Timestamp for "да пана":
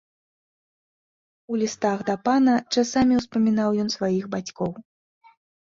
2.09-2.55